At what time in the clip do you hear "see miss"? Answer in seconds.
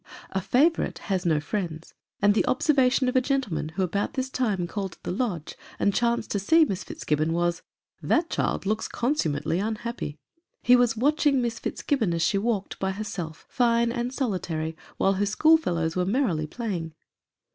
6.39-6.83